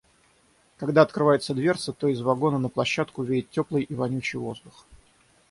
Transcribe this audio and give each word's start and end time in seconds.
Когда 0.77 1.03
открывается 1.03 1.53
дверца, 1.53 1.93
то 1.93 2.07
из 2.07 2.21
вагона 2.21 2.57
на 2.57 2.69
площадку 2.69 3.21
веет 3.21 3.51
теплый 3.51 3.83
и 3.83 3.93
вонючий 3.93 4.39
воздух. 4.39 4.87